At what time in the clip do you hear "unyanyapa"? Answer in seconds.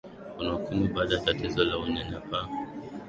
1.83-2.39